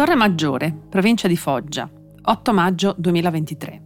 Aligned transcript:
Torre 0.00 0.14
Maggiore, 0.14 0.74
provincia 0.88 1.28
di 1.28 1.36
Foggia, 1.36 1.86
8 2.22 2.52
maggio 2.54 2.94
2023. 2.96 3.82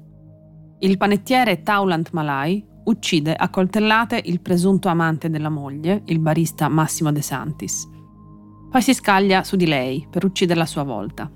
Il 0.78 0.96
panettiere 0.96 1.64
Taulant 1.64 2.10
Malai 2.12 2.64
uccide 2.84 3.34
a 3.34 3.48
coltellate 3.48 4.22
il 4.26 4.40
presunto 4.40 4.86
amante 4.86 5.28
della 5.28 5.48
moglie, 5.48 6.02
il 6.04 6.20
barista 6.20 6.68
Massimo 6.68 7.10
De 7.10 7.20
Santis. 7.20 7.88
Poi 8.70 8.80
si 8.80 8.94
scaglia 8.94 9.42
su 9.42 9.56
di 9.56 9.66
lei 9.66 10.06
per 10.08 10.24
ucciderla 10.24 10.62
a 10.62 10.66
sua 10.66 10.84
volta. 10.84 11.28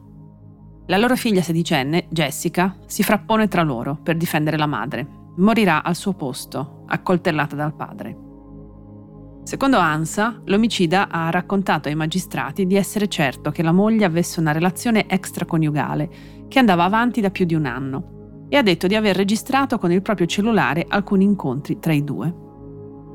La 0.86 0.96
loro 0.96 1.16
figlia 1.16 1.42
sedicenne, 1.42 2.06
Jessica, 2.08 2.76
si 2.86 3.02
frappone 3.02 3.48
tra 3.48 3.64
loro 3.64 3.98
per 4.00 4.16
difendere 4.16 4.56
la 4.56 4.66
madre. 4.66 5.04
Morirà 5.38 5.82
al 5.82 5.96
suo 5.96 6.12
posto, 6.12 6.84
accoltellata 6.86 7.56
dal 7.56 7.74
padre. 7.74 8.27
Secondo 9.48 9.78
Ansa, 9.78 10.42
l'omicida 10.44 11.08
ha 11.08 11.30
raccontato 11.30 11.88
ai 11.88 11.94
magistrati 11.94 12.66
di 12.66 12.76
essere 12.76 13.08
certo 13.08 13.50
che 13.50 13.62
la 13.62 13.72
moglie 13.72 14.04
avesse 14.04 14.40
una 14.40 14.52
relazione 14.52 15.08
extraconiugale 15.08 16.10
che 16.48 16.58
andava 16.58 16.84
avanti 16.84 17.22
da 17.22 17.30
più 17.30 17.46
di 17.46 17.54
un 17.54 17.64
anno 17.64 18.44
e 18.50 18.58
ha 18.58 18.62
detto 18.62 18.86
di 18.86 18.94
aver 18.94 19.16
registrato 19.16 19.78
con 19.78 19.90
il 19.90 20.02
proprio 20.02 20.26
cellulare 20.26 20.84
alcuni 20.86 21.24
incontri 21.24 21.78
tra 21.78 21.94
i 21.94 22.04
due. 22.04 22.30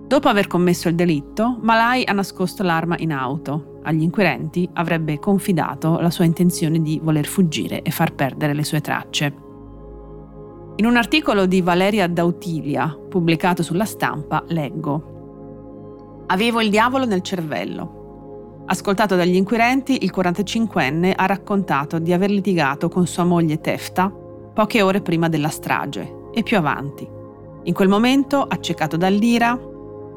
Dopo 0.07 0.27
aver 0.27 0.47
commesso 0.47 0.89
il 0.89 0.95
delitto, 0.95 1.59
Malai 1.61 2.03
ha 2.03 2.13
nascosto 2.13 2.63
l'arma 2.63 2.95
in 2.97 3.13
auto. 3.13 3.81
Agli 3.83 4.01
inquirenti 4.01 4.67
avrebbe 4.73 5.19
confidato 5.19 5.99
la 5.99 6.09
sua 6.09 6.25
intenzione 6.25 6.81
di 6.81 6.99
voler 6.99 7.27
fuggire 7.27 7.83
e 7.83 7.91
far 7.91 8.15
perdere 8.15 8.55
le 8.55 8.63
sue 8.63 8.81
tracce. 8.81 9.35
In 10.77 10.87
un 10.87 10.95
articolo 10.95 11.45
di 11.45 11.61
Valeria 11.61 12.07
Dautilia, 12.07 12.87
pubblicato 13.07 13.61
sulla 13.61 13.85
stampa, 13.85 14.43
leggo 14.47 15.12
Avevo 16.27 16.61
il 16.61 16.69
diavolo 16.69 17.05
nel 17.05 17.21
cervello. 17.21 18.63
Ascoltato 18.65 19.15
dagli 19.15 19.35
inquirenti, 19.35 20.03
il 20.03 20.13
45enne 20.15 21.13
ha 21.15 21.25
raccontato 21.25 21.99
di 21.99 22.13
aver 22.13 22.29
litigato 22.29 22.87
con 22.89 23.05
sua 23.05 23.25
moglie 23.25 23.59
Tefta 23.59 24.21
poche 24.53 24.81
ore 24.81 25.01
prima 25.01 25.29
della 25.29 25.49
strage 25.49 26.29
e 26.31 26.43
più 26.43 26.57
avanti. 26.57 27.07
In 27.63 27.73
quel 27.73 27.89
momento, 27.89 28.41
accecato 28.43 28.97
dall'ira, 28.97 29.59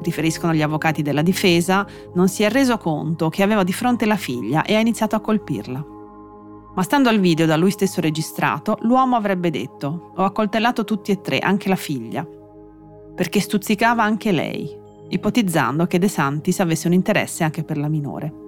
riferiscono 0.01 0.53
gli 0.53 0.61
avvocati 0.61 1.01
della 1.01 1.23
difesa, 1.23 1.85
non 2.13 2.29
si 2.29 2.43
è 2.43 2.49
reso 2.49 2.77
conto 2.77 3.29
che 3.29 3.41
aveva 3.41 3.63
di 3.63 3.73
fronte 3.73 4.05
la 4.05 4.15
figlia 4.15 4.63
e 4.63 4.75
ha 4.75 4.79
iniziato 4.79 5.15
a 5.15 5.21
colpirla. 5.21 5.85
Ma 6.75 6.83
stando 6.83 7.09
al 7.09 7.19
video 7.19 7.47
da 7.47 7.57
lui 7.57 7.71
stesso 7.71 7.99
registrato, 7.99 8.77
l'uomo 8.81 9.15
avrebbe 9.15 9.49
detto: 9.49 10.11
Ho 10.15 10.23
accoltellato 10.23 10.83
tutti 10.83 11.11
e 11.11 11.21
tre, 11.21 11.39
anche 11.39 11.69
la 11.69 11.75
figlia. 11.75 12.25
Perché 13.15 13.39
stuzzicava 13.39 14.03
anche 14.03 14.31
lei, 14.31 14.77
ipotizzando 15.09 15.85
che 15.87 15.99
De 15.99 16.07
Santis 16.07 16.59
avesse 16.59 16.87
un 16.87 16.93
interesse 16.93 17.43
anche 17.43 17.63
per 17.63 17.77
la 17.77 17.87
minore. 17.87 18.45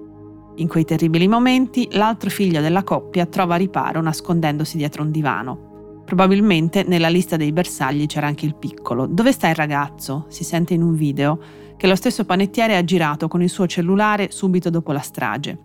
In 0.56 0.68
quei 0.68 0.84
terribili 0.84 1.28
momenti, 1.28 1.88
l'altro 1.92 2.30
figlio 2.30 2.60
della 2.60 2.84
coppia 2.84 3.26
trova 3.26 3.56
riparo 3.56 4.02
nascondendosi 4.02 4.76
dietro 4.76 5.04
un 5.04 5.12
divano. 5.12 6.04
Probabilmente 6.04 6.84
nella 6.84 7.08
lista 7.08 7.38
dei 7.38 7.52
bersagli 7.52 8.08
c'era 8.08 8.28
anche 8.28 8.46
il 8.46 8.56
piccolo. 8.56 9.06
Dove 9.06 9.32
sta 9.32 9.48
il 9.48 9.56
ragazzo? 9.56 10.26
Si 10.28 10.44
sente 10.44 10.74
in 10.74 10.82
un 10.82 10.96
video 10.96 11.40
che 11.78 11.88
lo 11.88 11.96
stesso 11.96 12.26
panettiere 12.26 12.76
ha 12.76 12.84
girato 12.84 13.28
con 13.28 13.42
il 13.42 13.50
suo 13.50 13.68
cellulare 13.68 14.32
subito 14.32 14.70
dopo 14.70 14.92
la 14.92 15.00
strage. 15.00 15.58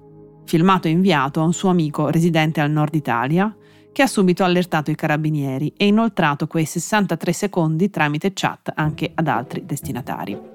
Filmato 0.45 0.87
e 0.87 0.91
inviato 0.91 1.41
a 1.41 1.45
un 1.45 1.53
suo 1.53 1.71
amico 1.71 2.09
residente 2.11 2.61
al 2.61 2.71
nord 2.71 2.95
Italia, 2.95 3.53
che 3.91 4.03
ha 4.03 4.07
subito 4.07 4.45
allertato 4.45 4.91
i 4.91 4.95
carabinieri 4.95 5.73
e 5.77 5.87
inoltrato 5.87 6.47
quei 6.47 6.67
63 6.67 7.33
secondi 7.33 7.91
tramite 7.91 8.33
chat 8.33 8.71
anche 8.75 9.11
ad 9.15 9.27
altri 9.27 9.65
destinatari. 9.65 10.54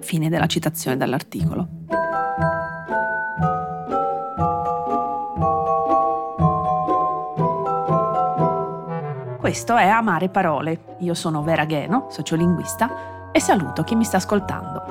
Fine 0.00 0.28
della 0.28 0.46
citazione 0.46 0.96
dall'articolo. 0.96 1.68
Questo 9.38 9.76
è 9.76 9.86
Amare 9.86 10.28
Parole. 10.28 10.96
Io 11.00 11.14
sono 11.14 11.42
Vera 11.42 11.64
Gheno, 11.64 12.06
sociolinguista, 12.10 13.30
e 13.32 13.40
saluto 13.40 13.82
chi 13.82 13.94
mi 13.94 14.04
sta 14.04 14.18
ascoltando. 14.18 14.82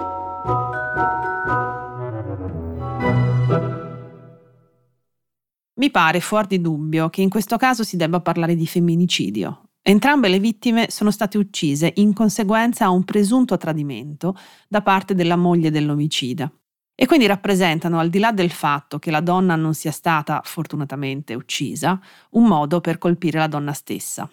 Mi 5.75 5.89
pare 5.89 6.19
fuori 6.19 6.47
di 6.47 6.61
dubbio 6.61 7.09
che 7.09 7.21
in 7.21 7.29
questo 7.29 7.57
caso 7.57 7.83
si 7.83 7.97
debba 7.97 8.19
parlare 8.19 8.55
di 8.55 8.67
femminicidio, 8.67 9.69
Entrambe 9.83 10.27
le 10.29 10.39
vittime 10.39 10.91
sono 10.91 11.09
state 11.09 11.39
uccise 11.39 11.91
in 11.95 12.13
conseguenza 12.13 12.85
a 12.85 12.91
un 12.91 13.03
presunto 13.03 13.57
tradimento 13.57 14.35
da 14.67 14.83
parte 14.83 15.15
della 15.15 15.35
moglie 15.35 15.71
dell'omicida 15.71 16.51
e 16.93 17.07
quindi 17.07 17.25
rappresentano, 17.25 17.97
al 17.97 18.09
di 18.09 18.19
là 18.19 18.31
del 18.31 18.51
fatto 18.51 18.99
che 18.99 19.09
la 19.09 19.21
donna 19.21 19.55
non 19.55 19.73
sia 19.73 19.91
stata 19.91 20.41
fortunatamente 20.43 21.33
uccisa, 21.33 21.99
un 22.31 22.43
modo 22.43 22.79
per 22.79 22.99
colpire 22.99 23.39
la 23.39 23.47
donna 23.47 23.73
stessa. 23.73 24.29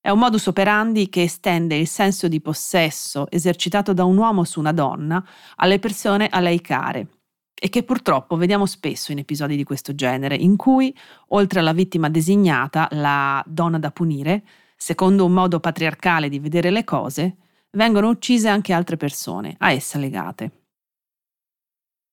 È 0.00 0.08
un 0.08 0.18
modus 0.18 0.46
operandi 0.46 1.10
che 1.10 1.24
estende 1.24 1.76
il 1.76 1.86
senso 1.86 2.26
di 2.26 2.40
possesso 2.40 3.30
esercitato 3.30 3.92
da 3.92 4.04
un 4.04 4.16
uomo 4.16 4.42
su 4.44 4.58
una 4.58 4.72
donna 4.72 5.22
alle 5.56 5.78
persone 5.80 6.28
a 6.28 6.40
lei 6.40 6.62
care 6.62 7.08
e 7.54 7.68
che 7.68 7.82
purtroppo 7.82 8.36
vediamo 8.36 8.64
spesso 8.64 9.12
in 9.12 9.18
episodi 9.18 9.54
di 9.54 9.64
questo 9.64 9.94
genere, 9.94 10.34
in 10.34 10.56
cui, 10.56 10.96
oltre 11.28 11.60
alla 11.60 11.74
vittima 11.74 12.08
designata, 12.08 12.88
la 12.92 13.40
donna 13.46 13.78
da 13.78 13.90
punire, 13.90 14.42
secondo 14.82 15.24
un 15.24 15.30
modo 15.30 15.60
patriarcale 15.60 16.28
di 16.28 16.40
vedere 16.40 16.72
le 16.72 16.82
cose, 16.82 17.36
vengono 17.76 18.08
uccise 18.08 18.48
anche 18.48 18.72
altre 18.72 18.96
persone 18.96 19.54
a 19.58 19.70
essa 19.70 19.96
legate. 19.96 20.64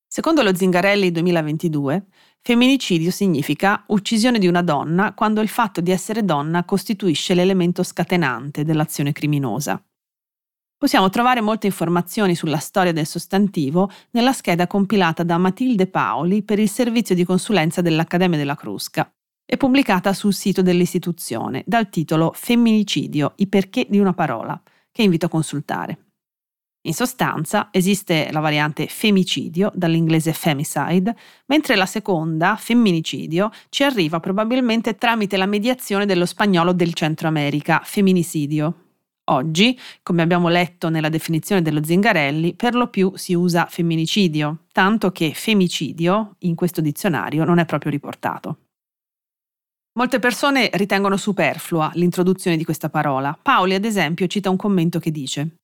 Secondo 0.06 0.42
lo 0.42 0.54
Zingarelli 0.54 1.10
2022, 1.10 2.06
femminicidio 2.40 3.10
significa 3.10 3.82
uccisione 3.88 4.38
di 4.38 4.46
una 4.46 4.62
donna 4.62 5.14
quando 5.14 5.40
il 5.40 5.48
fatto 5.48 5.80
di 5.80 5.90
essere 5.90 6.24
donna 6.24 6.64
costituisce 6.64 7.34
l'elemento 7.34 7.82
scatenante 7.82 8.62
dell'azione 8.62 9.10
criminosa. 9.10 9.82
Possiamo 10.78 11.08
trovare 11.08 11.40
molte 11.40 11.66
informazioni 11.66 12.36
sulla 12.36 12.58
storia 12.58 12.92
del 12.92 13.06
sostantivo 13.06 13.90
nella 14.12 14.32
scheda 14.32 14.68
compilata 14.68 15.24
da 15.24 15.38
Matilde 15.38 15.88
Paoli 15.88 16.44
per 16.44 16.60
il 16.60 16.70
servizio 16.70 17.16
di 17.16 17.24
consulenza 17.24 17.80
dell'Accademia 17.80 18.38
della 18.38 18.54
Crusca, 18.54 19.12
è 19.50 19.56
pubblicata 19.56 20.12
sul 20.12 20.32
sito 20.32 20.62
dell'istituzione 20.62 21.64
dal 21.66 21.90
titolo 21.90 22.30
Femminicidio, 22.32 23.32
i 23.38 23.48
perché 23.48 23.84
di 23.90 23.98
una 23.98 24.12
parola, 24.12 24.62
che 24.92 25.02
invito 25.02 25.26
a 25.26 25.28
consultare. 25.28 26.10
In 26.82 26.94
sostanza 26.94 27.66
esiste 27.72 28.28
la 28.30 28.38
variante 28.38 28.86
femicidio, 28.86 29.72
dall'inglese 29.74 30.32
femicide, 30.34 31.16
mentre 31.46 31.74
la 31.74 31.86
seconda, 31.86 32.54
femminicidio, 32.54 33.50
ci 33.70 33.82
arriva 33.82 34.20
probabilmente 34.20 34.94
tramite 34.94 35.36
la 35.36 35.46
mediazione 35.46 36.06
dello 36.06 36.26
spagnolo 36.26 36.72
del 36.72 36.94
Centro 36.94 37.26
America, 37.26 37.80
femminicidio. 37.82 38.74
Oggi, 39.30 39.76
come 40.04 40.22
abbiamo 40.22 40.48
letto 40.48 40.88
nella 40.90 41.08
definizione 41.08 41.60
dello 41.60 41.82
Zingarelli, 41.82 42.54
per 42.54 42.76
lo 42.76 42.86
più 42.86 43.16
si 43.16 43.34
usa 43.34 43.66
femminicidio, 43.66 44.66
tanto 44.70 45.10
che 45.10 45.32
femicidio 45.34 46.36
in 46.38 46.54
questo 46.54 46.80
dizionario 46.80 47.42
non 47.42 47.58
è 47.58 47.64
proprio 47.64 47.90
riportato. 47.90 48.58
Molte 49.92 50.20
persone 50.20 50.70
ritengono 50.74 51.16
superflua 51.16 51.90
l'introduzione 51.94 52.56
di 52.56 52.64
questa 52.64 52.88
parola. 52.88 53.36
Paoli, 53.40 53.74
ad 53.74 53.84
esempio, 53.84 54.28
cita 54.28 54.48
un 54.48 54.56
commento 54.56 55.00
che 55.00 55.10
dice 55.10 55.56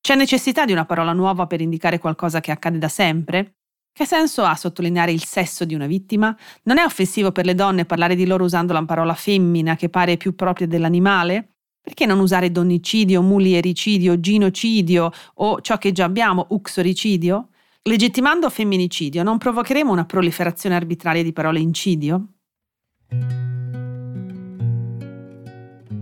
C'è 0.00 0.16
necessità 0.16 0.64
di 0.64 0.72
una 0.72 0.84
parola 0.84 1.12
nuova 1.12 1.46
per 1.46 1.60
indicare 1.60 1.98
qualcosa 1.98 2.40
che 2.40 2.50
accade 2.50 2.78
da 2.78 2.88
sempre? 2.88 3.52
Che 3.92 4.06
senso 4.06 4.42
ha 4.42 4.56
sottolineare 4.56 5.12
il 5.12 5.24
sesso 5.24 5.64
di 5.64 5.74
una 5.74 5.86
vittima? 5.86 6.36
Non 6.64 6.78
è 6.78 6.84
offensivo 6.84 7.30
per 7.30 7.44
le 7.44 7.54
donne 7.54 7.84
parlare 7.84 8.16
di 8.16 8.26
loro 8.26 8.44
usando 8.44 8.72
la 8.72 8.84
parola 8.84 9.14
femmina 9.14 9.76
che 9.76 9.88
pare 9.88 10.16
più 10.16 10.34
propria 10.34 10.66
dell'animale? 10.66 11.50
Perché 11.80 12.06
non 12.06 12.18
usare 12.18 12.50
donnicidio, 12.50 13.22
muliericidio, 13.22 14.18
ginocidio 14.18 15.12
o 15.34 15.60
ciò 15.60 15.78
che 15.78 15.92
già 15.92 16.04
abbiamo, 16.04 16.46
uxoricidio? 16.50 17.48
Legittimando 17.82 18.50
femminicidio 18.50 19.22
non 19.22 19.38
provocheremo 19.38 19.92
una 19.92 20.04
proliferazione 20.04 20.74
arbitraria 20.74 21.22
di 21.22 21.32
parole 21.32 21.60
incidio? 21.60 22.26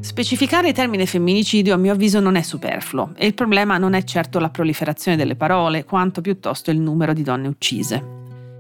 Specificare 0.01 0.69
il 0.69 0.75
termine 0.75 1.07
femminicidio 1.07 1.75
a 1.75 1.77
mio 1.77 1.93
avviso 1.93 2.21
non 2.21 2.37
è 2.37 2.43
superfluo 2.43 3.13
e 3.17 3.27
il 3.27 3.35
problema 3.35 3.79
non 3.79 3.95
è 3.95 4.05
certo 4.05 4.39
la 4.39 4.49
proliferazione 4.49 5.17
delle 5.17 5.35
parole, 5.35 5.85
quanto 5.85 6.21
piuttosto 6.21 6.71
il 6.71 6.79
numero 6.79 7.13
di 7.13 7.23
donne 7.23 7.49
uccise. 7.49 8.17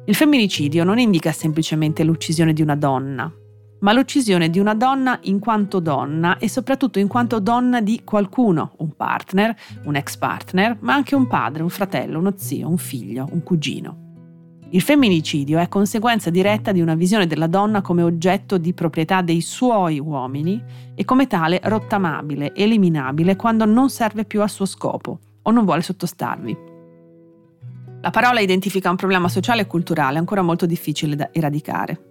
Il 0.07 0.15
femminicidio 0.15 0.83
non 0.83 0.99
indica 0.99 1.31
semplicemente 1.31 2.03
l'uccisione 2.03 2.53
di 2.53 2.61
una 2.61 2.75
donna, 2.75 3.33
ma 3.81 3.93
l'uccisione 3.93 4.51
di 4.51 4.59
una 4.59 4.75
donna 4.75 5.19
in 5.23 5.39
quanto 5.39 5.79
donna 5.79 6.39
e 6.39 6.49
soprattutto 6.49 6.99
in 6.99 7.07
quanto 7.07 7.39
donna 7.39 7.81
di 7.81 8.03
qualcuno, 8.03 8.73
un 8.79 8.97
partner, 8.97 9.55
un 9.85 9.95
ex 9.95 10.17
partner, 10.17 10.77
ma 10.81 10.95
anche 10.95 11.15
un 11.15 11.29
padre, 11.29 11.63
un 11.63 11.71
fratello, 11.71 12.19
uno 12.19 12.35
zio, 12.37 12.69
un 12.69 12.79
figlio, 12.79 13.29
un 13.31 13.43
cugino. 13.45 14.08
Il 14.71 14.83
femminicidio 14.83 15.59
è 15.59 15.69
conseguenza 15.69 16.29
diretta 16.29 16.73
di 16.73 16.83
una 16.83 16.95
visione 16.95 17.27
della 17.27 17.47
donna 17.47 17.81
come 17.81 18.03
oggetto 18.03 18.59
di 18.59 18.75
proprietà 18.75 19.23
dei 19.23 19.41
suoi 19.41 19.99
uomini 19.99 20.63
e 20.95 21.07
come 21.07 21.27
tale 21.27 21.59
rottamabile, 21.63 22.55
eliminabile 22.55 23.35
quando 23.35 23.65
non 23.65 23.89
serve 23.89 24.27
più 24.27 24.43
al 24.43 24.51
suo 24.51 24.67
scopo 24.67 25.19
o 25.41 25.51
non 25.51 25.65
vuole 25.65 25.81
sottostarvi. 25.81 26.57
La 28.03 28.11
parola 28.11 28.41
identifica 28.41 28.91
un 28.91 28.97
problema 28.97 29.29
sociale 29.29 29.63
e 29.63 29.67
culturale 29.67 30.19
ancora 30.19 30.43
molto 30.43 30.67
difficile 30.67 31.17
da 31.17 31.31
eradicare. 31.33 32.08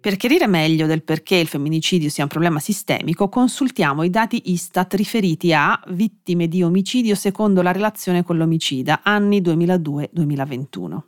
Per 0.00 0.16
chiarire 0.16 0.46
meglio 0.46 0.86
del 0.86 1.02
perché 1.02 1.36
il 1.36 1.46
femminicidio 1.46 2.08
sia 2.08 2.22
un 2.22 2.30
problema 2.30 2.58
sistemico, 2.58 3.28
consultiamo 3.28 4.02
i 4.02 4.08
dati 4.08 4.50
Istat 4.50 4.94
riferiti 4.94 5.52
a 5.52 5.78
vittime 5.88 6.48
di 6.48 6.62
omicidio 6.62 7.14
secondo 7.14 7.60
la 7.60 7.70
relazione 7.70 8.22
con 8.22 8.38
l'omicida, 8.38 9.02
anni 9.02 9.42
2002-2021. 9.42 11.00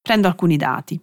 Prendo 0.00 0.26
alcuni 0.26 0.56
dati. 0.56 0.98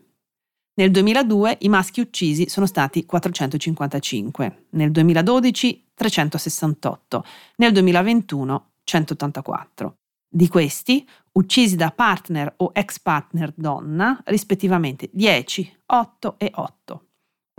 Nel 0.78 0.90
2002 0.90 1.58
i 1.62 1.70
maschi 1.70 2.00
uccisi 2.00 2.50
sono 2.50 2.66
stati 2.66 3.06
455, 3.06 4.66
nel 4.72 4.90
2012 4.90 5.92
368, 5.94 7.26
nel 7.58 7.72
2021 7.72 8.72
184. 8.84 9.98
Di 10.36 10.50
questi, 10.50 11.08
uccisi 11.32 11.78
da 11.78 11.92
partner 11.92 12.56
o 12.58 12.72
ex 12.74 13.00
partner 13.00 13.54
donna, 13.56 14.22
rispettivamente 14.26 15.10
10, 15.14 15.78
8 15.86 16.36
e 16.38 16.52
8. 16.54 17.06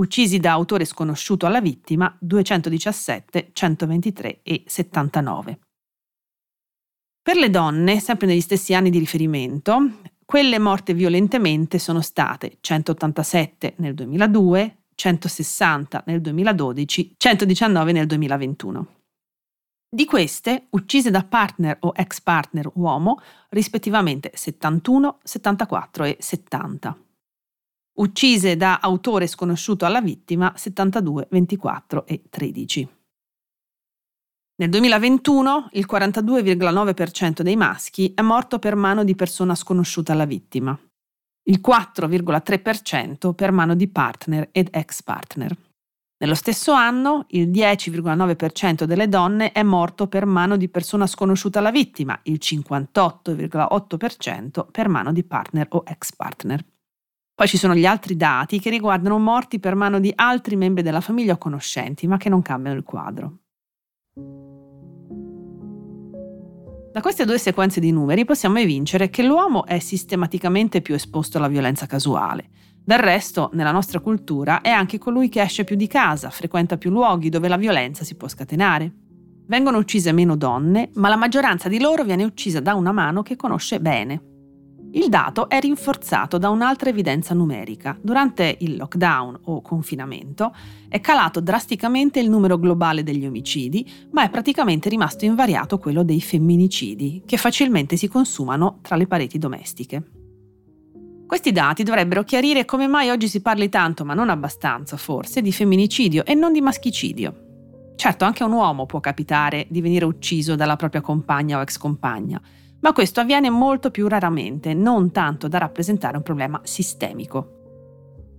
Uccisi 0.02 0.38
da 0.38 0.52
autore 0.52 0.84
sconosciuto 0.84 1.46
alla 1.46 1.62
vittima, 1.62 2.14
217, 2.20 3.48
123 3.54 4.40
e 4.42 4.64
79. 4.66 5.58
Per 7.22 7.36
le 7.36 7.48
donne, 7.48 7.98
sempre 7.98 8.26
negli 8.26 8.42
stessi 8.42 8.74
anni 8.74 8.90
di 8.90 8.98
riferimento, 8.98 9.92
quelle 10.26 10.58
morte 10.58 10.92
violentemente 10.92 11.78
sono 11.78 12.02
state 12.02 12.58
187 12.60 13.76
nel 13.78 13.94
2002, 13.94 14.82
160 14.94 16.02
nel 16.04 16.20
2012, 16.20 17.14
119 17.16 17.92
nel 17.92 18.06
2021. 18.06 18.86
Di 19.96 20.04
queste, 20.04 20.66
uccise 20.72 21.10
da 21.10 21.24
partner 21.24 21.78
o 21.80 21.92
ex 21.96 22.20
partner 22.20 22.70
uomo, 22.74 23.18
rispettivamente 23.48 24.30
71, 24.34 25.20
74 25.22 26.04
e 26.04 26.16
70. 26.20 26.98
Uccise 27.94 28.56
da 28.58 28.80
autore 28.80 29.26
sconosciuto 29.26 29.86
alla 29.86 30.02
vittima 30.02 30.52
72, 30.54 31.28
24 31.30 32.06
e 32.06 32.24
13. 32.28 32.88
Nel 34.56 34.68
2021 34.68 35.70
il 35.72 35.86
42,9% 35.90 37.40
dei 37.40 37.56
maschi 37.56 38.12
è 38.12 38.20
morto 38.20 38.58
per 38.58 38.74
mano 38.74 39.02
di 39.02 39.14
persona 39.14 39.54
sconosciuta 39.54 40.12
alla 40.12 40.26
vittima, 40.26 40.78
il 41.44 41.62
4,3% 41.66 43.32
per 43.32 43.50
mano 43.50 43.74
di 43.74 43.88
partner 43.88 44.50
ed 44.52 44.68
ex 44.72 45.02
partner. 45.02 45.56
Nello 46.18 46.34
stesso 46.34 46.72
anno 46.72 47.26
il 47.30 47.50
10,9% 47.50 48.84
delle 48.84 49.06
donne 49.06 49.52
è 49.52 49.62
morto 49.62 50.06
per 50.06 50.24
mano 50.24 50.56
di 50.56 50.70
persona 50.70 51.06
sconosciuta 51.06 51.58
alla 51.58 51.70
vittima, 51.70 52.18
il 52.22 52.40
58,8% 52.42 54.70
per 54.70 54.88
mano 54.88 55.12
di 55.12 55.24
partner 55.24 55.66
o 55.70 55.82
ex 55.86 56.16
partner. 56.16 56.64
Poi 57.34 57.46
ci 57.46 57.58
sono 57.58 57.74
gli 57.74 57.84
altri 57.84 58.16
dati 58.16 58.58
che 58.58 58.70
riguardano 58.70 59.18
morti 59.18 59.60
per 59.60 59.74
mano 59.74 60.00
di 60.00 60.10
altri 60.14 60.56
membri 60.56 60.82
della 60.82 61.02
famiglia 61.02 61.34
o 61.34 61.38
conoscenti, 61.38 62.06
ma 62.06 62.16
che 62.16 62.30
non 62.30 62.40
cambiano 62.40 62.78
il 62.78 62.84
quadro. 62.84 63.40
Da 66.92 67.02
queste 67.02 67.26
due 67.26 67.38
sequenze 67.38 67.78
di 67.78 67.90
numeri 67.90 68.24
possiamo 68.24 68.58
evincere 68.58 69.10
che 69.10 69.22
l'uomo 69.22 69.66
è 69.66 69.80
sistematicamente 69.80 70.80
più 70.80 70.94
esposto 70.94 71.36
alla 71.36 71.48
violenza 71.48 71.84
casuale 71.84 72.48
del 72.86 72.98
resto, 73.00 73.50
nella 73.54 73.72
nostra 73.72 73.98
cultura, 73.98 74.60
è 74.60 74.70
anche 74.70 74.96
colui 74.96 75.28
che 75.28 75.42
esce 75.42 75.64
più 75.64 75.74
di 75.74 75.88
casa, 75.88 76.30
frequenta 76.30 76.78
più 76.78 76.90
luoghi 76.90 77.30
dove 77.30 77.48
la 77.48 77.56
violenza 77.56 78.04
si 78.04 78.14
può 78.14 78.28
scatenare. 78.28 78.92
Vengono 79.48 79.78
uccise 79.78 80.12
meno 80.12 80.36
donne, 80.36 80.90
ma 80.94 81.08
la 81.08 81.16
maggioranza 81.16 81.68
di 81.68 81.80
loro 81.80 82.04
viene 82.04 82.22
uccisa 82.22 82.60
da 82.60 82.74
una 82.74 82.92
mano 82.92 83.22
che 83.22 83.34
conosce 83.34 83.80
bene. 83.80 84.22
Il 84.92 85.08
dato 85.08 85.48
è 85.48 85.58
rinforzato 85.58 86.38
da 86.38 86.48
un'altra 86.48 86.88
evidenza 86.88 87.34
numerica. 87.34 87.98
Durante 88.00 88.56
il 88.60 88.76
lockdown 88.76 89.40
o 89.46 89.62
confinamento 89.62 90.54
è 90.88 91.00
calato 91.00 91.40
drasticamente 91.40 92.20
il 92.20 92.30
numero 92.30 92.56
globale 92.56 93.02
degli 93.02 93.26
omicidi, 93.26 93.84
ma 94.12 94.22
è 94.22 94.30
praticamente 94.30 94.88
rimasto 94.88 95.24
invariato 95.24 95.78
quello 95.78 96.04
dei 96.04 96.20
femminicidi, 96.20 97.24
che 97.26 97.36
facilmente 97.36 97.96
si 97.96 98.06
consumano 98.06 98.78
tra 98.80 98.94
le 98.94 99.08
pareti 99.08 99.38
domestiche. 99.38 100.15
Questi 101.26 101.50
dati 101.50 101.82
dovrebbero 101.82 102.22
chiarire 102.22 102.64
come 102.64 102.86
mai 102.86 103.10
oggi 103.10 103.26
si 103.26 103.42
parli 103.42 103.68
tanto, 103.68 104.04
ma 104.04 104.14
non 104.14 104.30
abbastanza 104.30 104.96
forse, 104.96 105.42
di 105.42 105.50
femminicidio 105.50 106.24
e 106.24 106.34
non 106.34 106.52
di 106.52 106.60
maschicidio. 106.60 107.94
Certo, 107.96 108.24
anche 108.24 108.44
a 108.44 108.46
un 108.46 108.52
uomo 108.52 108.86
può 108.86 109.00
capitare 109.00 109.66
di 109.68 109.80
venire 109.80 110.04
ucciso 110.04 110.54
dalla 110.54 110.76
propria 110.76 111.00
compagna 111.00 111.58
o 111.58 111.62
ex 111.62 111.78
compagna, 111.78 112.40
ma 112.80 112.92
questo 112.92 113.20
avviene 113.20 113.50
molto 113.50 113.90
più 113.90 114.06
raramente, 114.06 114.72
non 114.72 115.10
tanto 115.10 115.48
da 115.48 115.58
rappresentare 115.58 116.16
un 116.16 116.22
problema 116.22 116.60
sistemico. 116.62 117.55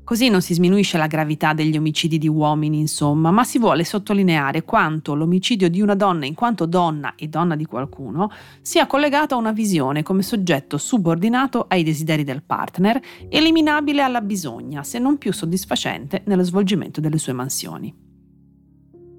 Così 0.08 0.30
non 0.30 0.42
si 0.42 0.54
sminuisce 0.54 0.98
la 0.98 1.08
gravità 1.08 1.52
degli 1.52 1.76
omicidi 1.76 2.18
di 2.18 2.30
uomini, 2.30 2.80
insomma, 2.80 3.30
ma 3.30 3.44
si 3.44 3.60
vuole 3.60 3.84
sottolineare 3.84 4.64
quanto 4.64 5.14
l'omicidio 5.14 5.70
di 5.70 5.82
una 5.82 5.96
donna 5.96 6.26
in 6.26 6.34
quanto 6.34 6.66
donna 6.66 7.16
e 7.18 7.28
donna 7.28 7.58
di 7.58 7.66
qualcuno 7.66 8.32
sia 8.62 8.88
collegato 8.88 9.36
a 9.36 9.38
una 9.38 9.52
visione 9.52 10.04
come 10.04 10.22
soggetto 10.22 10.78
subordinato 10.78 11.66
ai 11.68 11.84
desideri 11.84 12.24
del 12.24 12.42
partner, 12.42 13.02
eliminabile 13.28 14.02
alla 14.02 14.22
bisogna, 14.22 14.82
se 14.82 14.98
non 14.98 15.18
più 15.18 15.34
soddisfacente 15.34 16.22
nello 16.28 16.44
svolgimento 16.44 17.02
delle 17.02 17.18
sue 17.18 17.34
mansioni. 17.34 17.94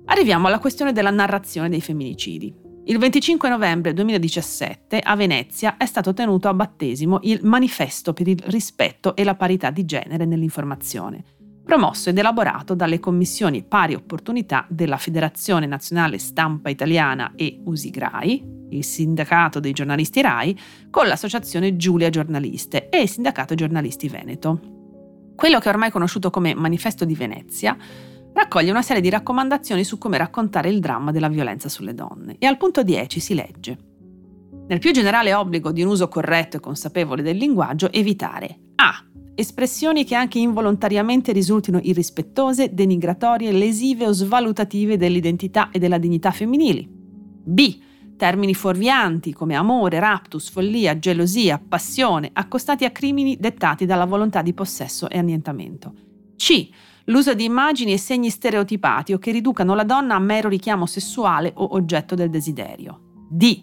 Arriviamo 0.06 0.46
alla 0.46 0.58
questione 0.58 0.92
della 0.92 1.10
narrazione 1.10 1.68
dei 1.68 1.82
femminicidi. 1.82 2.67
Il 2.88 2.96
25 2.96 3.50
novembre 3.50 3.92
2017 3.92 5.00
a 5.00 5.14
Venezia 5.14 5.76
è 5.76 5.84
stato 5.84 6.14
tenuto 6.14 6.48
a 6.48 6.54
battesimo 6.54 7.18
il 7.24 7.40
Manifesto 7.42 8.14
per 8.14 8.28
il 8.28 8.38
rispetto 8.46 9.14
e 9.14 9.24
la 9.24 9.34
parità 9.34 9.68
di 9.68 9.84
genere 9.84 10.24
nell'informazione, 10.24 11.22
promosso 11.62 12.08
ed 12.08 12.16
elaborato 12.16 12.74
dalle 12.74 12.98
commissioni 12.98 13.62
pari 13.62 13.92
opportunità 13.92 14.64
della 14.70 14.96
Federazione 14.96 15.66
Nazionale 15.66 16.16
Stampa 16.16 16.70
Italiana 16.70 17.32
e 17.36 17.60
Usigrai, 17.62 18.42
il 18.70 18.84
Sindacato 18.84 19.60
dei 19.60 19.72
giornalisti 19.72 20.22
RAI, 20.22 20.58
con 20.88 21.08
l'associazione 21.08 21.76
Giulia 21.76 22.08
Giornaliste 22.08 22.88
e 22.88 23.02
il 23.02 23.08
Sindacato 23.10 23.54
Giornalisti 23.54 24.08
Veneto. 24.08 24.60
Quello 25.36 25.58
che 25.58 25.68
è 25.68 25.72
ormai 25.72 25.90
conosciuto 25.90 26.30
come 26.30 26.54
Manifesto 26.54 27.04
di 27.04 27.14
Venezia 27.14 27.76
raccoglie 28.38 28.70
una 28.70 28.82
serie 28.82 29.02
di 29.02 29.10
raccomandazioni 29.10 29.82
su 29.82 29.98
come 29.98 30.16
raccontare 30.16 30.68
il 30.68 30.78
dramma 30.78 31.10
della 31.10 31.28
violenza 31.28 31.68
sulle 31.68 31.92
donne 31.92 32.36
e 32.38 32.46
al 32.46 32.56
punto 32.56 32.82
10 32.82 33.20
si 33.20 33.34
legge 33.34 33.78
nel 34.68 34.78
più 34.78 34.92
generale 34.92 35.32
obbligo 35.32 35.72
di 35.72 35.82
un 35.82 35.88
uso 35.88 36.08
corretto 36.08 36.58
e 36.58 36.60
consapevole 36.60 37.22
del 37.22 37.38
linguaggio, 37.38 37.90
evitare 37.90 38.58
A. 38.76 39.02
Espressioni 39.34 40.04
che 40.04 40.14
anche 40.14 40.38
involontariamente 40.38 41.32
risultino 41.32 41.78
irrispettose, 41.82 42.74
denigratorie, 42.74 43.50
lesive 43.50 44.06
o 44.06 44.12
svalutative 44.12 44.98
dell'identità 44.98 45.70
e 45.70 45.78
della 45.78 45.96
dignità 45.96 46.32
femminili. 46.32 46.86
B. 46.86 47.78
Termini 48.16 48.52
fuorvianti 48.52 49.32
come 49.32 49.54
amore, 49.54 50.00
raptus, 50.00 50.50
follia, 50.50 50.98
gelosia, 50.98 51.58
passione, 51.66 52.28
accostati 52.30 52.84
a 52.84 52.90
crimini 52.90 53.38
dettati 53.38 53.86
dalla 53.86 54.04
volontà 54.04 54.42
di 54.42 54.52
possesso 54.52 55.08
e 55.08 55.16
annientamento. 55.16 55.94
C 56.36 56.68
l'uso 57.08 57.34
di 57.34 57.44
immagini 57.44 57.92
e 57.92 57.98
segni 57.98 58.30
stereotipati 58.30 59.12
o 59.12 59.18
che 59.18 59.30
riducano 59.30 59.74
la 59.74 59.84
donna 59.84 60.14
a 60.14 60.18
mero 60.18 60.48
richiamo 60.48 60.86
sessuale 60.86 61.52
o 61.54 61.74
oggetto 61.74 62.14
del 62.14 62.30
desiderio. 62.30 63.26
D. 63.28 63.62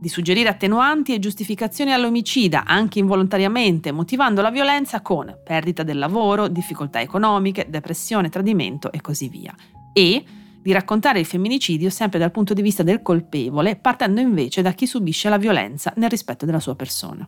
Di 0.00 0.08
suggerire 0.08 0.50
attenuanti 0.50 1.14
e 1.14 1.18
giustificazioni 1.18 1.92
all'omicida, 1.92 2.64
anche 2.66 2.98
involontariamente, 2.98 3.90
motivando 3.90 4.42
la 4.42 4.50
violenza 4.50 5.00
con 5.00 5.34
perdita 5.42 5.82
del 5.82 5.98
lavoro, 5.98 6.48
difficoltà 6.48 7.00
economiche, 7.00 7.66
depressione, 7.70 8.28
tradimento 8.28 8.92
e 8.92 9.00
così 9.00 9.28
via. 9.28 9.54
E 9.94 10.24
di 10.60 10.72
raccontare 10.72 11.20
il 11.20 11.26
femminicidio 11.26 11.88
sempre 11.90 12.18
dal 12.18 12.32
punto 12.32 12.54
di 12.54 12.62
vista 12.62 12.82
del 12.82 13.02
colpevole, 13.02 13.76
partendo 13.76 14.20
invece 14.20 14.62
da 14.62 14.72
chi 14.72 14.86
subisce 14.86 15.28
la 15.28 15.38
violenza 15.38 15.92
nel 15.96 16.10
rispetto 16.10 16.44
della 16.44 16.60
sua 16.60 16.74
persona. 16.74 17.26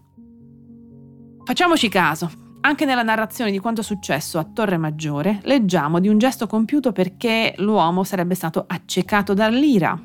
Facciamoci 1.45 1.89
caso, 1.89 2.31
anche 2.61 2.85
nella 2.85 3.03
narrazione 3.03 3.51
di 3.51 3.59
quanto 3.59 3.81
è 3.81 3.85
successo 3.85 4.39
a 4.39 4.45
Torre 4.45 4.77
Maggiore 4.77 5.41
leggiamo 5.45 6.01
di 6.01 6.09
un 6.09 6.19
gesto 6.19 6.47
compiuto 6.47 6.93
perché 6.93 7.55
l'uomo 7.59 8.03
sarebbe 8.03 8.35
stato 8.35 8.65
accecato 8.67 9.35
dall'ira. 9.35 9.99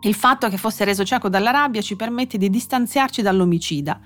Il 0.00 0.14
fatto 0.14 0.48
che 0.48 0.56
fosse 0.56 0.84
reso 0.84 1.04
cieco 1.04 1.28
dalla 1.28 1.50
rabbia 1.50 1.80
ci 1.80 1.96
permette 1.96 2.36
di 2.36 2.50
distanziarci 2.50 3.22
dall'omicida, 3.22 4.00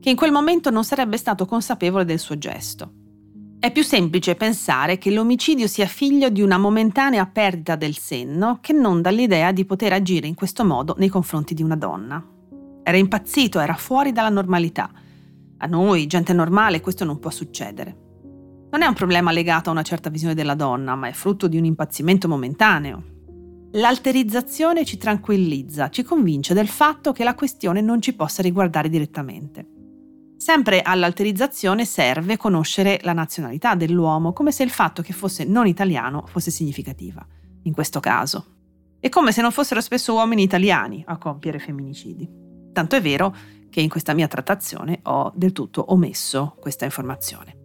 che 0.00 0.10
in 0.10 0.16
quel 0.16 0.32
momento 0.32 0.70
non 0.70 0.84
sarebbe 0.84 1.16
stato 1.16 1.44
consapevole 1.44 2.04
del 2.04 2.18
suo 2.18 2.38
gesto. 2.38 2.92
È 3.58 3.70
più 3.70 3.82
semplice 3.82 4.34
pensare 4.34 4.98
che 4.98 5.10
l'omicidio 5.10 5.66
sia 5.66 5.86
figlio 5.86 6.28
di 6.28 6.42
una 6.42 6.58
momentanea 6.58 7.26
perdita 7.26 7.76
del 7.76 7.96
senno 7.96 8.58
che 8.60 8.72
non 8.72 9.00
dall'idea 9.00 9.52
di 9.52 9.64
poter 9.64 9.92
agire 9.92 10.26
in 10.26 10.34
questo 10.34 10.64
modo 10.64 10.94
nei 10.98 11.08
confronti 11.08 11.54
di 11.54 11.62
una 11.62 11.76
donna. 11.76 12.22
Era 12.82 12.96
impazzito, 12.96 13.60
era 13.60 13.74
fuori 13.74 14.12
dalla 14.12 14.28
normalità 14.28 14.90
a 15.58 15.66
noi, 15.66 16.06
gente 16.06 16.32
normale, 16.32 16.80
questo 16.80 17.04
non 17.04 17.18
può 17.18 17.30
succedere. 17.30 17.96
Non 18.70 18.82
è 18.82 18.86
un 18.86 18.94
problema 18.94 19.30
legato 19.30 19.68
a 19.68 19.72
una 19.72 19.82
certa 19.82 20.10
visione 20.10 20.34
della 20.34 20.54
donna, 20.54 20.96
ma 20.96 21.08
è 21.08 21.12
frutto 21.12 21.46
di 21.46 21.56
un 21.56 21.64
impazzimento 21.64 22.26
momentaneo. 22.26 23.02
L'alterizzazione 23.72 24.84
ci 24.84 24.96
tranquillizza, 24.96 25.90
ci 25.90 26.02
convince 26.02 26.54
del 26.54 26.68
fatto 26.68 27.12
che 27.12 27.24
la 27.24 27.34
questione 27.34 27.80
non 27.80 28.00
ci 28.00 28.14
possa 28.14 28.42
riguardare 28.42 28.88
direttamente. 28.88 29.68
Sempre 30.36 30.82
all'alterizzazione 30.82 31.84
serve 31.84 32.36
conoscere 32.36 33.00
la 33.02 33.12
nazionalità 33.12 33.74
dell'uomo, 33.74 34.32
come 34.32 34.52
se 34.52 34.62
il 34.62 34.70
fatto 34.70 35.02
che 35.02 35.12
fosse 35.12 35.44
non 35.44 35.66
italiano 35.66 36.26
fosse 36.26 36.50
significativa, 36.50 37.24
in 37.62 37.72
questo 37.72 38.00
caso. 38.00 38.46
E 39.00 39.08
come 39.08 39.32
se 39.32 39.40
non 39.40 39.52
fossero 39.52 39.80
spesso 39.80 40.12
uomini 40.14 40.42
italiani 40.42 41.02
a 41.06 41.16
compiere 41.16 41.58
femminicidi. 41.58 42.28
Tanto 42.72 42.96
è 42.96 43.00
vero 43.00 43.34
che 43.74 43.80
in 43.80 43.88
questa 43.88 44.14
mia 44.14 44.28
trattazione 44.28 45.00
ho 45.02 45.32
del 45.34 45.50
tutto 45.50 45.86
omesso 45.88 46.54
questa 46.60 46.84
informazione. 46.84 47.56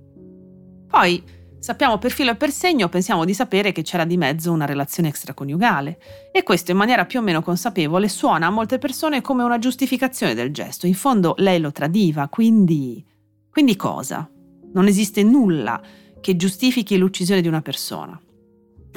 Poi 0.87 1.23
sappiamo 1.59 1.99
per 1.99 2.09
filo 2.09 2.31
e 2.31 2.35
per 2.35 2.49
segno, 2.49 2.89
pensiamo 2.89 3.25
di 3.25 3.35
sapere 3.35 3.71
che 3.71 3.83
c'era 3.83 4.05
di 4.05 4.17
mezzo 4.17 4.51
una 4.51 4.65
relazione 4.65 5.09
extraconiugale 5.09 5.99
e 6.31 6.41
questo 6.41 6.71
in 6.71 6.77
maniera 6.77 7.05
più 7.05 7.19
o 7.19 7.21
meno 7.21 7.43
consapevole 7.43 8.09
suona 8.09 8.47
a 8.47 8.49
molte 8.49 8.79
persone 8.79 9.21
come 9.21 9.43
una 9.43 9.59
giustificazione 9.59 10.33
del 10.33 10.51
gesto. 10.51 10.87
In 10.87 10.95
fondo 10.95 11.35
lei 11.37 11.59
lo 11.59 11.71
tradiva, 11.71 12.27
quindi... 12.27 13.05
Quindi 13.47 13.75
cosa? 13.75 14.27
Non 14.73 14.87
esiste 14.87 15.21
nulla 15.21 15.79
che 16.19 16.35
giustifichi 16.35 16.97
l'uccisione 16.97 17.41
di 17.41 17.47
una 17.47 17.61
persona. 17.61 18.19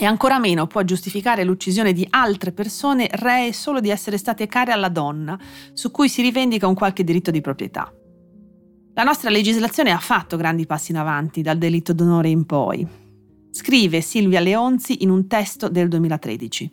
E 0.02 0.04
ancora 0.04 0.40
meno 0.40 0.66
può 0.66 0.82
giustificare 0.82 1.44
l'uccisione 1.44 1.92
di 1.92 2.04
altre 2.10 2.50
persone 2.50 3.08
ree 3.12 3.52
solo 3.52 3.78
di 3.78 3.88
essere 3.88 4.18
state 4.18 4.48
care 4.48 4.72
alla 4.72 4.88
donna, 4.88 5.38
su 5.74 5.92
cui 5.92 6.08
si 6.08 6.22
rivendica 6.22 6.66
un 6.66 6.74
qualche 6.74 7.04
diritto 7.04 7.30
di 7.30 7.40
proprietà. 7.40 7.88
La 8.94 9.04
nostra 9.04 9.30
legislazione 9.30 9.92
ha 9.92 10.00
fatto 10.00 10.36
grandi 10.36 10.66
passi 10.66 10.90
in 10.90 10.96
avanti 10.96 11.40
dal 11.40 11.56
delitto 11.56 11.92
d'onore 11.92 12.30
in 12.30 12.46
poi. 12.46 12.84
Scrive 13.52 14.00
Silvia 14.00 14.40
Leonzi 14.40 15.04
in 15.04 15.10
un 15.10 15.28
testo 15.28 15.68
del 15.68 15.86
2013. 15.86 16.72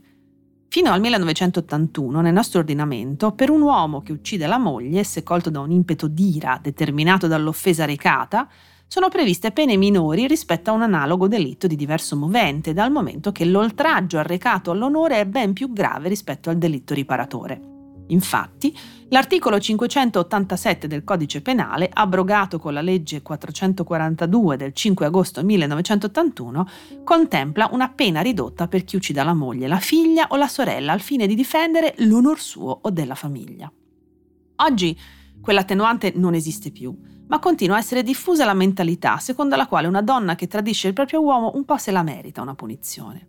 Fino 0.68 0.92
al 0.92 1.00
1981 1.00 2.22
nel 2.22 2.34
nostro 2.34 2.62
ordinamento, 2.62 3.34
per 3.34 3.52
un 3.52 3.62
uomo 3.62 4.02
che 4.02 4.12
uccide 4.12 4.48
la 4.48 4.58
moglie, 4.58 5.04
se 5.04 5.22
colto 5.22 5.52
da 5.52 5.60
un 5.60 5.70
impeto 5.70 6.08
d'ira 6.08 6.60
determinato 6.60 7.28
dall'offesa 7.28 7.86
recata, 7.86 8.50
sono 8.90 9.08
previste 9.08 9.52
pene 9.52 9.78
minori 9.78 10.26
rispetto 10.26 10.72
a 10.72 10.74
un 10.74 10.82
analogo 10.82 11.28
delitto 11.28 11.68
di 11.68 11.76
diverso 11.76 12.16
movente, 12.16 12.74
dal 12.74 12.92
momento 12.92 13.32
che 13.32 13.46
l'oltraggio 13.46 14.18
arrecato 14.18 14.72
all'onore 14.72 15.20
è 15.20 15.28
ben 15.28 15.54
più 15.54 15.72
grave 15.72 16.10
rispetto 16.10 16.50
al 16.50 16.58
delitto 16.58 16.96
riparatore. 16.96 17.62
Infatti, 18.08 18.76
l'articolo 19.10 19.60
587 19.60 20.88
del 20.88 21.04
Codice 21.04 21.44
Penale, 21.44 21.88
abrogato 21.94 22.58
con 22.58 22.74
la 22.74 22.82
legge 22.82 23.22
442 23.22 24.58
del 24.58 24.74
5 24.74 25.06
agosto 25.06 25.44
1981, 25.44 26.68
contempla 27.04 27.70
una 27.72 27.90
pena 27.90 28.22
ridotta 28.22 28.68
per 28.68 28.86
chi 28.86 28.96
uccida 28.96 29.24
la 29.24 29.36
moglie, 29.36 29.68
la 29.68 29.78
figlia 29.78 30.26
o 30.30 30.36
la 30.36 30.48
sorella 30.48 30.94
al 30.94 31.02
fine 31.02 31.28
di 31.28 31.36
difendere 31.36 31.94
l'onor 31.98 32.40
suo 32.40 32.80
o 32.82 32.90
della 32.90 33.14
famiglia. 33.14 33.72
Oggi 34.56 34.98
quell'attenuante 35.42 36.14
non 36.16 36.34
esiste 36.34 36.72
più, 36.72 36.98
ma 37.28 37.40
continua 37.40 37.76
a 37.76 37.80
essere 37.80 38.04
diffusa 38.04 38.46
la 38.46 38.54
mentalità 38.54 39.18
secondo 39.18 39.56
la 39.56 39.68
quale 39.68 39.88
una 39.88 40.02
donna 40.02 40.36
che 40.36 40.48
tradisce 40.48 40.88
il 40.88 40.94
proprio 40.94 41.22
uomo 41.22 41.52
un 41.56 41.66
po' 41.66 41.78
se 41.78 41.92
la 41.92 42.04
merita 42.04 42.42
una 42.42 42.56
punizione. 42.56 43.28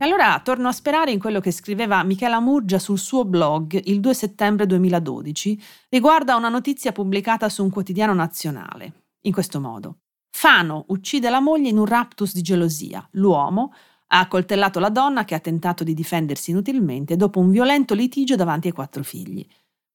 E 0.00 0.04
allora 0.04 0.40
torno 0.44 0.68
a 0.68 0.72
sperare 0.72 1.10
in 1.10 1.18
quello 1.18 1.40
che 1.40 1.50
scriveva 1.50 2.04
Michela 2.04 2.38
Murgia 2.38 2.78
sul 2.78 2.98
suo 2.98 3.24
blog 3.24 3.80
il 3.86 3.98
2 3.98 4.14
settembre 4.14 4.64
2012 4.64 5.60
riguardo 5.88 6.30
a 6.30 6.36
una 6.36 6.48
notizia 6.48 6.92
pubblicata 6.92 7.48
su 7.48 7.64
un 7.64 7.70
quotidiano 7.70 8.14
nazionale. 8.14 9.06
In 9.22 9.32
questo 9.32 9.58
modo. 9.58 9.98
Fano 10.30 10.84
uccide 10.88 11.30
la 11.30 11.40
moglie 11.40 11.70
in 11.70 11.78
un 11.78 11.86
raptus 11.86 12.32
di 12.32 12.42
gelosia. 12.42 13.08
L'uomo 13.12 13.72
ha 14.08 14.20
accoltellato 14.20 14.78
la 14.78 14.88
donna 14.88 15.24
che 15.24 15.34
ha 15.34 15.40
tentato 15.40 15.84
di 15.84 15.94
difendersi 15.94 16.50
inutilmente 16.50 17.16
dopo 17.16 17.40
un 17.40 17.50
violento 17.50 17.94
litigio 17.94 18.36
davanti 18.36 18.68
ai 18.68 18.72
quattro 18.72 19.02
figli. 19.02 19.46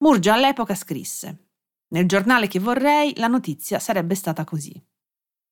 Murgia 0.03 0.34
all'epoca 0.34 0.75
scrisse: 0.75 1.50
Nel 1.89 2.08
giornale 2.08 2.48
che 2.48 2.60
vorrei 2.60 3.13
la 3.17 3.27
notizia 3.27 3.79
sarebbe 3.79 4.15
stata 4.15 4.43
così. 4.43 4.74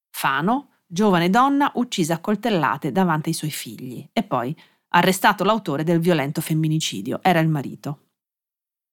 Fano 0.09 0.81
giovane 0.85 1.29
donna 1.29 1.71
uccisa 1.75 2.15
a 2.15 2.19
coltellate 2.19 2.91
davanti 2.91 3.29
ai 3.29 3.35
suoi 3.35 3.51
figli 3.51 4.07
e 4.11 4.23
poi 4.23 4.55
arrestato 4.89 5.43
l'autore 5.43 5.83
del 5.83 5.99
violento 5.99 6.41
femminicidio, 6.41 7.19
era 7.23 7.39
il 7.39 7.47
marito. 7.47 8.07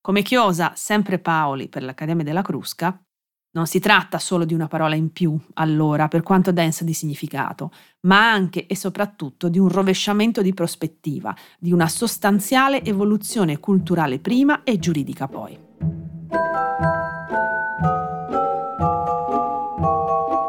Come 0.01 0.23
chiosa 0.23 0.73
sempre 0.77 1.19
Paoli 1.19 1.69
per 1.69 1.83
l'Accademia 1.83 2.25
della 2.25 2.43
Crusca, 2.43 3.03
non 3.53 3.67
si 3.67 3.79
tratta 3.79 4.19
solo 4.19 4.45
di 4.45 4.53
una 4.55 4.69
parola 4.69 4.95
in 4.95 5.11
più, 5.11 5.39
allora, 5.55 6.09
per 6.09 6.23
quanto 6.23 6.53
densa 6.53 6.85
di 6.85 6.93
significato, 6.93 7.71
ma 8.01 8.31
anche 8.31 8.67
e 8.67 8.77
soprattutto 8.77 9.49
di 9.49 9.59
un 9.59 9.69
rovesciamento 9.69 10.43
di 10.43 10.53
prospettiva, 10.53 11.35
di 11.59 11.73
una 11.73 11.89
sostanziale 11.89 12.85
evoluzione 12.85 13.59
culturale 13.59 14.19
prima 14.19 14.63
e 14.65 14.79
giuridica 14.79 15.27
poi. 15.27 15.59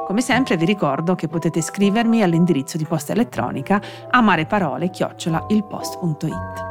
Come 0.06 0.22
sempre 0.22 0.58
vi 0.58 0.66
ricordo 0.66 1.16
che 1.16 1.28
potete 1.28 1.62
scrivermi 1.62 2.22
all'indirizzo 2.22 2.78
di 2.78 2.84
posta 2.84 3.14
elettronica 3.14 3.82
amareparole-ilpost.it. 4.10 6.68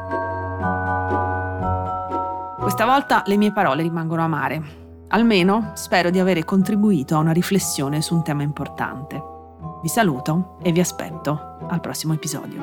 Questa 2.59 2.85
volta 2.85 3.23
le 3.25 3.37
mie 3.37 3.51
parole 3.51 3.81
rimangono 3.81 4.21
amare. 4.21 4.88
Almeno 5.11 5.71
spero 5.73 6.11
di 6.11 6.19
avere 6.19 6.43
contribuito 6.43 7.15
a 7.15 7.19
una 7.19 7.31
riflessione 7.31 7.99
su 8.01 8.13
un 8.13 8.23
tema 8.23 8.43
importante. 8.43 9.19
Vi 9.81 9.87
saluto 9.87 10.57
e 10.61 10.71
vi 10.71 10.79
aspetto 10.79 11.57
al 11.67 11.79
prossimo 11.79 12.13
episodio. 12.13 12.61